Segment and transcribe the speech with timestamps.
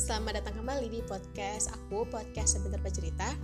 [0.00, 3.36] selamat datang kembali di podcast aku, podcast sebentar bercerita.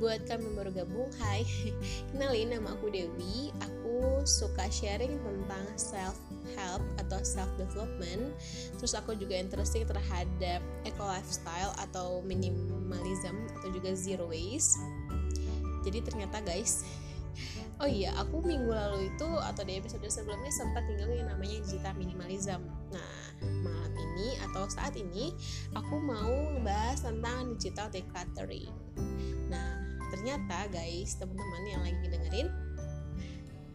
[0.00, 1.44] Buat kami baru gabung, hai.
[2.08, 3.52] Kenalin, nama aku Dewi.
[3.60, 8.32] Aku suka sharing tentang self-help atau self-development.
[8.80, 14.80] Terus aku juga interesting terhadap eco lifestyle atau minimalism atau juga zero waste.
[15.84, 16.88] Jadi ternyata guys
[17.84, 21.94] Oh iya, aku minggu lalu itu atau di episode sebelumnya sempat tinggal yang namanya digital
[21.94, 22.64] minimalism.
[22.90, 23.14] Nah,
[24.18, 25.30] ini atau saat ini
[25.78, 28.74] aku mau ngebahas tentang digital decluttering.
[29.46, 29.78] Nah,
[30.10, 32.50] ternyata guys, teman-teman yang lagi dengerin,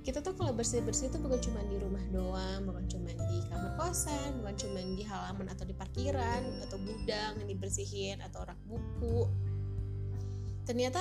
[0.03, 4.43] kita tuh kalau bersih-bersih itu bukan cuma di rumah doang, bukan cuma di kamar kosan,
[4.43, 9.31] bukan cuma di halaman atau di parkiran atau gudang yang dibersihin atau rak buku.
[10.67, 10.99] Ternyata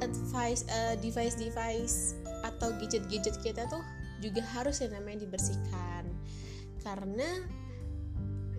[0.00, 3.84] advice uh, device-device atau gadget-gadget kita tuh
[4.24, 6.08] juga harus yang namanya dibersihkan
[6.80, 7.28] karena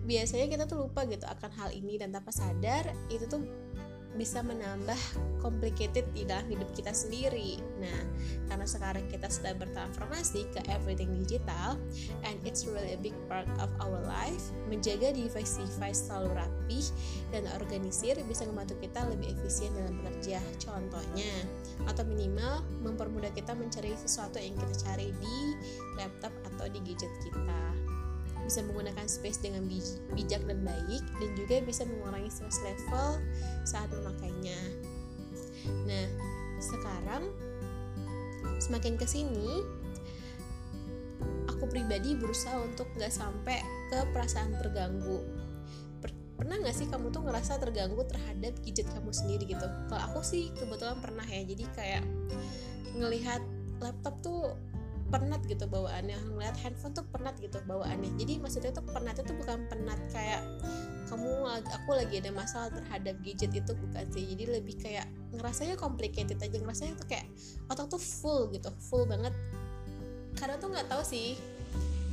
[0.02, 3.42] biasanya kita tuh lupa gitu akan hal ini dan tanpa sadar itu tuh
[4.16, 4.98] bisa menambah
[5.40, 7.56] complicated di dalam hidup kita sendiri.
[7.80, 8.00] Nah,
[8.48, 11.80] karena sekarang kita sudah bertransformasi ke everything digital
[12.28, 16.80] and it's really a big part of our life, menjaga device-device selalu rapi
[17.32, 20.38] dan organisir bisa membantu kita lebih efisien dalam bekerja.
[20.60, 21.32] Contohnya,
[21.88, 25.36] atau minimal mempermudah kita mencari sesuatu yang kita cari di
[25.96, 27.81] laptop atau di gadget kita
[28.44, 29.64] bisa menggunakan space dengan
[30.14, 33.22] bijak dan baik dan juga bisa mengurangi stress level
[33.66, 34.58] saat memakainya.
[35.86, 36.06] Nah,
[36.58, 37.30] sekarang
[38.58, 39.62] semakin ke sini
[41.50, 45.42] aku pribadi berusaha untuk nggak sampai ke perasaan terganggu
[46.42, 50.50] pernah nggak sih kamu tuh ngerasa terganggu terhadap gadget kamu sendiri gitu kalau aku sih
[50.58, 52.04] kebetulan pernah ya jadi kayak
[52.98, 53.42] ngelihat
[53.78, 54.58] laptop tuh
[55.12, 56.16] penat gitu bawaannya.
[56.32, 58.16] Ngeliat handphone tuh penat gitu bawaannya.
[58.16, 60.40] Jadi maksudnya tuh penat itu bukan penat kayak
[61.12, 61.28] kamu
[61.68, 64.24] aku lagi ada masalah terhadap gadget itu bukan sih.
[64.32, 65.04] Jadi lebih kayak
[65.36, 66.56] ngerasanya complicated aja.
[66.56, 67.28] Ngerasanya tuh kayak
[67.68, 69.36] otak tuh full gitu full banget.
[70.40, 71.36] Karena tuh nggak tahu sih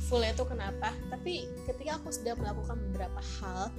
[0.04, 0.92] fullnya tuh kenapa.
[1.08, 3.72] Tapi ketika aku sudah melakukan beberapa hal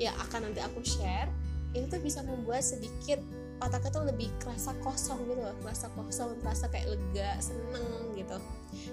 [0.00, 1.28] ya akan nanti aku share
[1.76, 3.20] itu tuh bisa membuat sedikit
[3.60, 5.52] otaknya tuh lebih kerasa kosong gitu loh.
[5.60, 8.40] Kerasa kosong kerasa kayak lega seneng gitu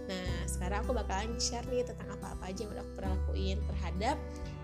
[0.06, 4.18] nah sekarang aku bakalan share nih tentang apa-apa aja yang udah aku pernah lakuin terhadap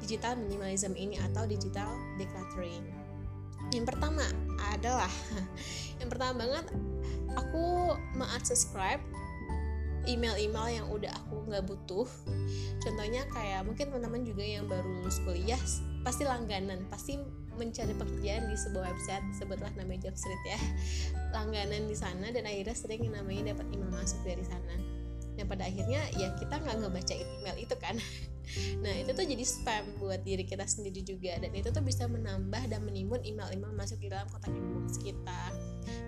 [0.04, 1.90] digital minimalism ini atau digital
[2.22, 2.86] decluttering.
[3.74, 4.26] Yang pertama
[4.74, 5.10] adalah
[6.00, 6.66] yang pertama banget
[7.34, 9.02] aku unsubscribe
[10.06, 12.08] email-email yang udah aku nggak butuh.
[12.86, 15.58] Contohnya kayak mungkin teman-teman juga yang baru lulus kuliah
[16.06, 17.18] pasti langganan pasti
[17.58, 20.60] mencari pekerjaan di sebuah website sebutlah namanya Jobstreet ya.
[21.34, 24.95] Langganan di sana dan akhirnya sering namanya dapat email masuk dari sana
[25.36, 27.98] nah pada akhirnya ya kita nggak ngebaca email itu kan.
[28.78, 31.34] Nah itu tuh jadi spam buat diri kita sendiri juga.
[31.42, 35.50] Dan itu tuh bisa menambah dan menimbun email-email masuk di dalam kotak inbox kita.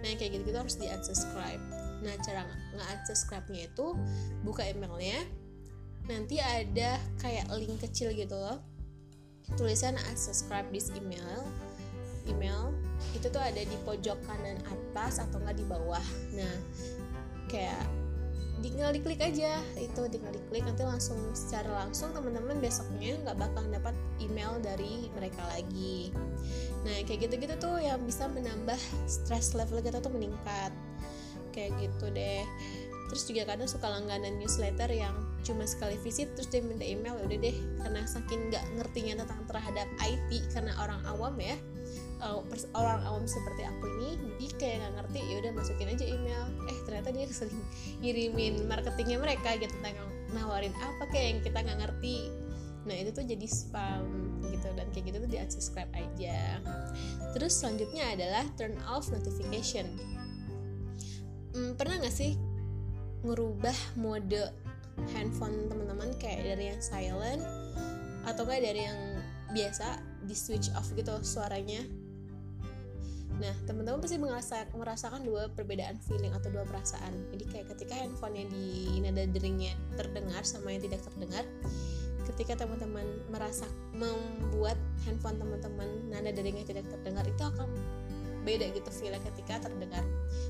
[0.06, 2.46] Nah kayak gitu gitu harus di unsubscribe nah cara
[2.78, 3.98] nge-unsubscribe-nya itu
[4.46, 5.26] buka emailnya.
[6.08, 8.62] Nanti ada kayak link kecil gitu loh.
[9.58, 11.44] Tulisan unsubscribe this email.
[12.30, 12.76] Email.
[13.18, 16.06] Itu tuh ada di pojok kanan atas atau enggak di bawah.
[16.38, 16.56] Nah
[17.48, 17.82] kayak
[18.78, 19.58] tinggal diklik aja.
[19.74, 25.42] Itu tinggal diklik nanti langsung secara langsung teman-teman besoknya nggak bakal dapat email dari mereka
[25.50, 26.14] lagi.
[26.86, 28.78] Nah kayak gitu-gitu tuh yang bisa menambah
[29.10, 30.70] stress level kita tuh meningkat.
[31.58, 32.46] Kayak gitu deh.
[33.10, 37.26] Terus juga kadang suka langganan newsletter yang cuma sekali visit terus dia minta email ya
[37.34, 37.58] udah deh.
[37.82, 41.58] Karena saking nggak ngertinya tentang terhadap IT karena orang awam ya
[42.74, 46.44] orang awam seperti aku ini jadi kayak nggak ngerti ya udah masukin aja email.
[46.70, 47.62] Eh ternyata dia sering
[48.02, 49.98] ngirimin marketingnya mereka gitu tentang
[50.34, 52.18] nawarin apa kayak yang kita nggak ngerti.
[52.88, 54.06] Nah itu tuh jadi spam
[54.48, 56.62] gitu dan kayak gitu tuh di unsubscribe aja.
[57.36, 59.86] Terus selanjutnya adalah turn off notification.
[61.54, 62.38] Hmm, pernah nggak sih
[63.26, 64.54] ngerubah mode
[65.14, 67.44] handphone teman-teman kayak dari yang silent
[68.26, 69.00] atau kayak dari yang
[69.52, 71.80] biasa di switch off gitu suaranya
[73.38, 77.14] Nah, teman-teman pasti merasa, merasakan dua perbedaan feeling atau dua perasaan.
[77.34, 81.46] Jadi kayak ketika handphonenya di nada deringnya terdengar sama yang tidak terdengar,
[82.34, 84.76] ketika teman-teman merasa membuat
[85.06, 87.70] handphone teman-teman nada deringnya tidak terdengar itu akan
[88.42, 90.02] beda gitu feelnya ketika terdengar.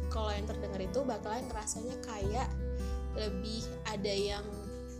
[0.07, 2.48] Kalau yang terdengar itu bakalan rasanya kayak
[3.19, 4.45] lebih ada yang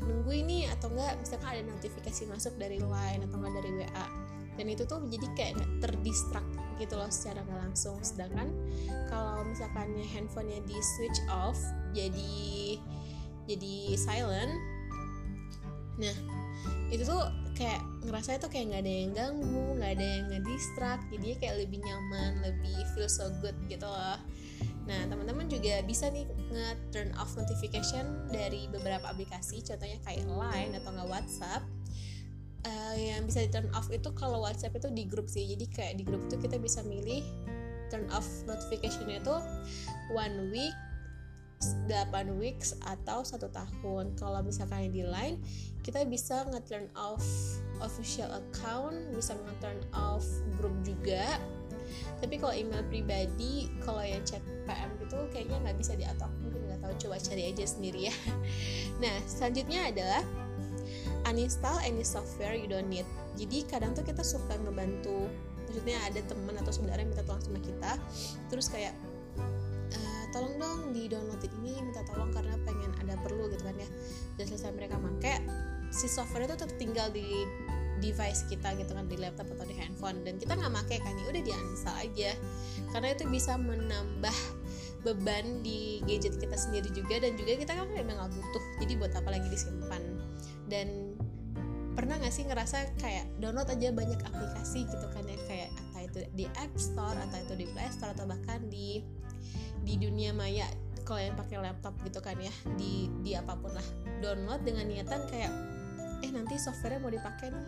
[0.02, 4.06] nunggu ini atau enggak misalkan ada notifikasi masuk dari line atau enggak dari WA
[4.58, 6.46] dan itu tuh jadi kayak terdistrak
[6.78, 7.98] gitu loh secara nggak langsung.
[8.02, 8.54] Sedangkan
[9.10, 11.58] kalau misalkan handphonenya di switch off
[11.96, 12.78] jadi
[13.48, 14.54] jadi silent
[15.98, 16.14] nah
[16.94, 17.26] itu tuh
[17.58, 21.80] kayak ngerasa itu kayak nggak ada yang ganggu nggak ada yang ngedistract jadi kayak lebih
[21.82, 24.20] nyaman lebih feel so good gitu loh.
[24.88, 30.78] Nah teman-teman juga bisa nih nge turn off notification dari beberapa aplikasi contohnya kayak Line
[30.78, 31.66] atau nggak WhatsApp
[32.68, 35.48] uh, yang bisa di turn off itu kalau WhatsApp itu di grup sih.
[35.48, 37.24] Jadi kayak di grup itu kita bisa milih
[37.88, 39.36] turn off notification itu
[40.12, 40.76] one week
[41.90, 44.14] 8 weeks atau satu tahun.
[44.14, 45.42] Kalau misalkan di line
[45.82, 47.24] kita bisa nge-turn off
[47.82, 50.26] official account bisa nge-turn off
[50.62, 51.42] grup juga.
[52.20, 56.80] Tapi kalau email pribadi kalau yang chat PM gitu kayaknya nggak bisa diatur mungkin nggak
[56.84, 58.16] tahu coba cari aja sendiri ya.
[59.02, 60.24] Nah selanjutnya adalah
[61.28, 63.06] uninstall any software you don't need.
[63.36, 65.28] Jadi kadang tuh kita suka ngebantu
[65.68, 67.92] maksudnya ada teman atau saudara yang minta tolong sama kita.
[68.48, 68.96] Terus kayak
[70.36, 73.90] tolong dong di download ini minta tolong karena pengen ada perlu gitu kan ya.
[74.40, 75.44] Dan selesai mereka make
[75.92, 77.48] si software itu tertinggal di
[77.98, 80.24] device kita gitu kan di laptop atau di handphone.
[80.24, 82.32] Dan kita nggak make kan ya udah di uninstall aja.
[82.92, 84.38] Karena itu bisa menambah
[85.06, 88.64] beban di gadget kita sendiri juga dan juga kita kan memang nggak butuh.
[88.84, 90.04] Jadi buat apa lagi disimpan?
[90.68, 91.07] Dan
[91.98, 95.38] pernah gak sih ngerasa kayak download aja banyak aplikasi gitu kan ya?
[95.50, 99.02] Kayak entah itu di App Store atau itu di Play Store atau bahkan di
[99.82, 100.70] di dunia maya
[101.08, 103.88] kalau yang pakai laptop gitu kan ya di di apa pun lah.
[104.22, 105.50] Download dengan niatan kayak
[106.22, 107.68] eh nanti softwarenya mau dipakai nih.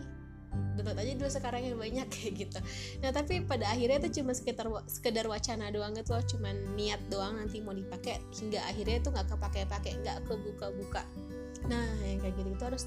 [0.78, 2.60] Download aja dulu sekarang yang banyak kayak gitu.
[3.02, 7.34] Nah tapi pada akhirnya itu cuma sekitar sekedar wacana doang itu loh cuma niat doang
[7.34, 11.02] nanti mau dipakai hingga akhirnya itu nggak kepake pakai nggak kebuka-buka.
[11.66, 12.86] Nah yang kayak gitu itu harus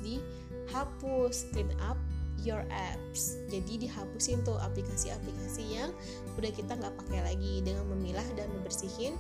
[0.66, 1.98] dihapus clean up
[2.42, 3.38] your apps.
[3.48, 5.90] Jadi dihapusin tuh aplikasi-aplikasi yang
[6.36, 9.14] udah kita nggak pakai lagi dengan memilah dan membersihin.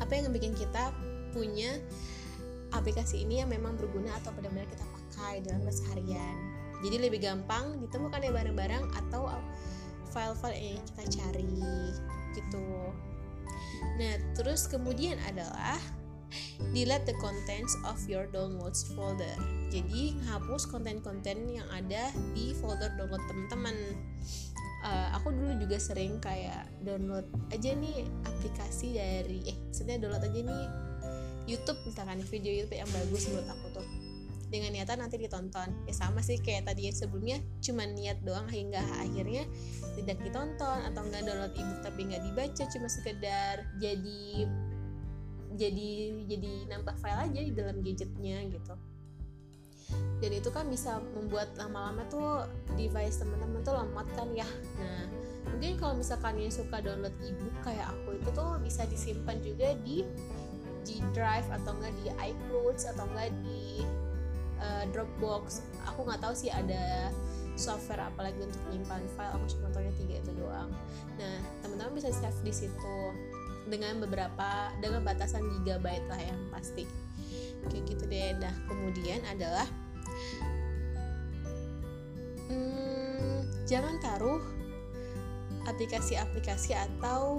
[0.00, 0.92] Apa yang bikin kita
[1.32, 1.80] punya
[2.72, 6.36] aplikasi ini yang memang berguna atau benar-benar kita pakai dalam keseharian?
[6.82, 9.30] Jadi lebih gampang ditemukan ya barang-barang atau
[10.12, 11.56] file-file yang kita cari
[12.36, 12.68] gitu.
[13.96, 15.78] Nah terus kemudian adalah
[16.72, 19.36] delete the contents of your downloads folder.
[19.72, 23.76] Jadi hapus konten-konten yang ada di folder download teman-teman
[24.84, 30.40] uh, aku dulu juga sering kayak download aja nih aplikasi dari eh maksudnya download aja
[30.42, 30.62] nih
[31.46, 33.86] YouTube misalkan video YouTube yang bagus menurut aku tuh.
[34.52, 35.88] Dengan niatan nanti ditonton.
[35.88, 39.48] Ya sama sih kayak tadi yang sebelumnya cuma niat doang hingga akhirnya
[39.96, 44.46] tidak ditonton atau nggak download ebook tapi nggak dibaca cuma sekedar jadi
[45.56, 45.90] jadi
[46.26, 48.74] jadi nambah file aja di dalam gadgetnya gitu.
[50.22, 52.46] Dan itu kan bisa membuat lama-lama tuh
[52.78, 54.48] device teman-teman tuh lemot kan ya.
[54.80, 55.04] Nah
[55.42, 60.06] mungkin kalau misalkan yang suka download ebook kayak aku itu tuh bisa disimpan juga di
[60.82, 63.82] G Drive atau enggak di iCloud atau enggak di
[64.62, 65.66] uh, Dropbox.
[65.92, 67.10] Aku nggak tahu sih ada
[67.58, 70.70] software apalagi untuk menyimpan file aku cuma tahu tiga itu doang.
[71.20, 72.96] Nah teman-teman bisa save di situ
[73.68, 76.84] dengan beberapa dengan batasan gigabyte lah yang pasti.
[77.70, 78.34] Kayak gitu deh.
[78.38, 79.66] Nah kemudian adalah
[82.50, 84.42] hmm, jangan taruh
[85.70, 87.38] aplikasi-aplikasi atau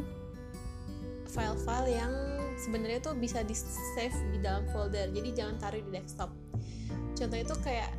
[1.27, 2.13] file-file yang
[2.61, 5.09] sebenarnya tuh bisa di save di dalam folder.
[5.11, 6.31] Jadi jangan taruh di desktop.
[7.17, 7.91] Contohnya itu kayak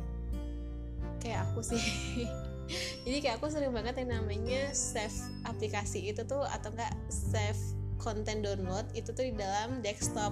[1.19, 1.81] kayak aku sih.
[3.05, 5.13] Jadi kayak aku sering banget yang namanya save
[5.45, 7.61] aplikasi itu tuh atau enggak save
[8.05, 10.29] konten download itu tuh di dalam desktop.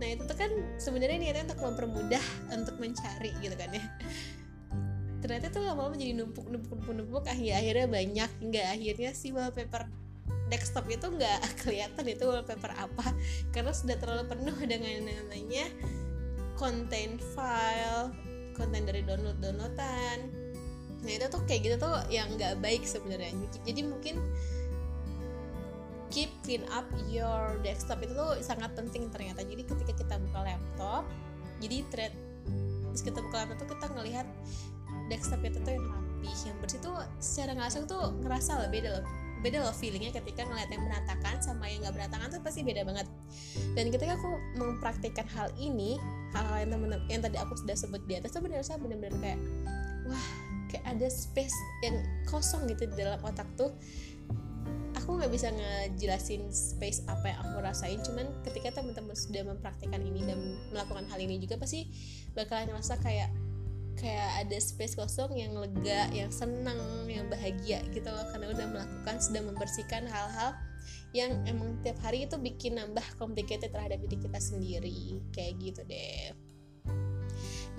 [0.00, 0.48] Nah itu tuh kan
[0.80, 3.84] sebenarnya niatnya untuk mempermudah untuk mencari gitu kan ya.
[5.20, 7.24] Ternyata tuh lama-lama jadi numpuk numpuk numpuk numpuk.
[7.28, 8.30] Akhirnya banyak.
[8.40, 9.84] Hingga akhirnya si wallpaper
[10.48, 13.12] desktop itu nggak kelihatan itu wallpaper apa.
[13.52, 15.68] Karena sudah terlalu penuh dengan namanya
[16.56, 18.12] konten file
[18.56, 20.18] konten dari download downloadan.
[21.00, 23.32] Nah itu tuh kayak gitu tuh yang nggak baik sebenarnya.
[23.64, 24.20] Jadi mungkin
[26.10, 29.46] keep clean up your desktop itu tuh sangat penting ternyata.
[29.46, 31.06] Jadi ketika kita buka laptop
[31.62, 32.12] jadi thread
[32.90, 34.26] terus kita buka laptop tuh kita ngelihat
[35.06, 38.90] desktop itu tuh yang rapi yang bersih tuh secara nggak langsung tuh ngerasa loh beda
[39.00, 39.04] loh.
[39.40, 43.08] Beda loh feelingnya ketika ngeliat yang berantakan sama yang nggak berantakan tuh pasti beda banget.
[43.72, 45.96] Dan ketika aku mempraktikkan hal ini
[46.36, 49.40] hal-hal yang temen yang tadi aku sudah sebut di atas tuh benar-benar benar-benar kayak
[50.10, 50.26] wah
[50.70, 51.98] kayak ada space yang
[52.30, 53.74] kosong gitu di dalam otak tuh
[55.00, 57.98] aku nggak bisa ngejelasin space apa yang aku rasain.
[58.04, 60.38] Cuman ketika teman-teman sudah mempraktikkan ini dan
[60.68, 61.88] melakukan hal ini juga pasti
[62.36, 63.32] bakalan ngerasa kayak
[63.96, 68.28] kayak ada space kosong yang lega, yang senang, yang bahagia gitu loh.
[68.28, 70.52] Karena udah melakukan sudah membersihkan hal-hal
[71.16, 75.20] yang emang tiap hari itu bikin nambah complicated terhadap diri kita sendiri.
[75.32, 76.49] Kayak gitu deh.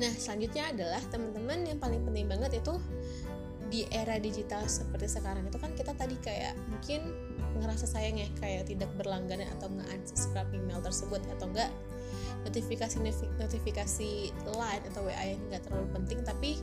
[0.01, 2.73] Nah selanjutnya adalah teman-teman yang paling penting banget itu
[3.71, 7.13] di era digital seperti sekarang itu kan kita tadi kayak mungkin
[7.61, 11.71] ngerasa sayang ya kayak tidak berlangganan atau nge-unsubscribe email tersebut atau enggak
[12.43, 12.97] notifikasi
[13.37, 16.57] notifikasi line atau WA yang nggak terlalu penting tapi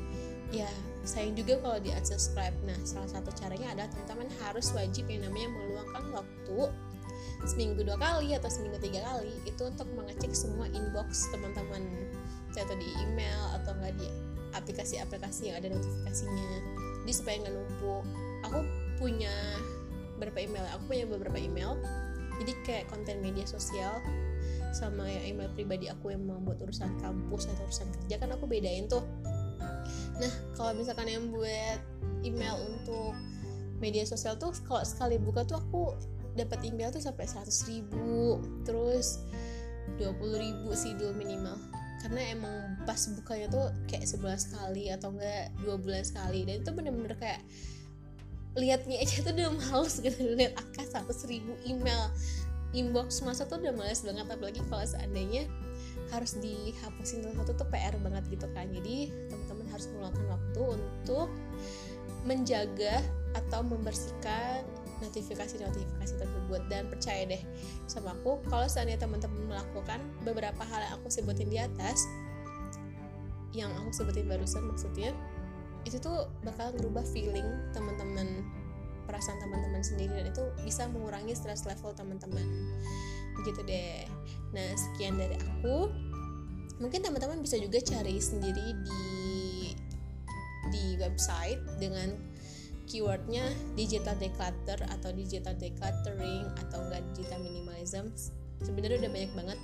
[0.51, 0.69] ya
[1.05, 2.57] sayang juga kalau di unsubscribe.
[2.65, 6.59] Nah salah satu caranya adalah teman-teman harus wajib yang namanya meluangkan waktu
[7.47, 11.83] seminggu dua kali atau seminggu tiga kali itu untuk mengecek semua inbox teman-teman.
[12.59, 14.09] Atau di email atau enggak di
[14.51, 16.51] aplikasi-aplikasi yang ada notifikasinya.
[17.07, 18.05] Jadi supaya nggak numpuk.
[18.51, 18.59] Aku
[18.99, 19.31] punya
[20.19, 21.79] beberapa email aku punya beberapa email.
[22.43, 24.03] Jadi kayak konten media sosial
[24.75, 28.91] sama yang email pribadi aku yang membuat urusan kampus atau urusan kerja kan aku bedain
[28.91, 29.07] tuh.
[30.19, 31.79] Nah kalau misalkan yang buat
[32.27, 33.15] email untuk
[33.79, 35.95] media sosial tuh kalau sekali buka tuh aku
[36.37, 39.23] dapat email tuh sampai 100 ribu terus
[39.97, 41.57] 20 ribu sih dulu minimal.
[41.99, 42.57] Karena emang
[42.87, 46.47] pas bukanya tuh kayak sebulan sekali atau enggak dua bulan sekali.
[46.47, 47.43] Dan itu bener-bener kayak
[48.55, 52.11] liatnya aja tuh udah males gitu lihat angka satu seribu email
[52.75, 54.27] inbox masa tuh udah males banget.
[54.31, 55.51] Apalagi kalau seandainya
[56.15, 58.71] harus dihapusin satu tuh PR banget gitu kan.
[58.71, 61.29] Jadi teman-teman harus meluangkan waktu untuk
[62.23, 63.03] menjaga
[63.35, 64.63] atau membersihkan
[65.01, 66.61] notifikasi-notifikasi tersebut.
[66.71, 67.43] Dan percaya deh
[67.91, 72.07] sama aku kalau seandainya teman-teman melakukan beberapa hal yang aku sebutin di atas
[73.57, 75.17] yang aku sebutin barusan maksudnya
[75.89, 78.45] itu tuh bakal ngerubah feeling teman-teman
[79.09, 80.13] perasaan teman-teman sendiri.
[80.21, 82.45] Dan itu bisa mengurangi stress level teman-teman.
[83.41, 84.05] Gitu deh.
[84.53, 85.89] Nah sekian dari aku.
[86.79, 89.03] Mungkin teman-teman bisa juga cari sendiri di
[90.69, 92.13] di website dengan
[92.89, 93.45] keywordnya
[93.77, 98.11] digital declutter atau digital decluttering atau enggak digital minimalism.
[98.65, 99.59] Sebenarnya udah banyak banget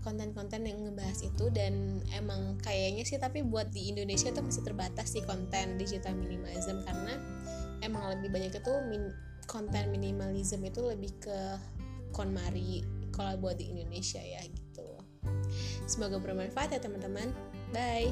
[0.00, 5.12] konten-konten yang ngebahas itu dan emang kayaknya sih tapi buat di Indonesia tuh masih terbatas
[5.12, 7.20] sih konten digital minimalism karena
[7.84, 9.12] emang lebih banyak itu min
[9.44, 11.38] konten minimalism itu lebih ke
[12.16, 12.80] KonMari
[13.12, 14.88] kalau buat di Indonesia ya gitu.
[15.84, 17.34] Semoga bermanfaat ya teman-teman.
[17.70, 18.08] Bye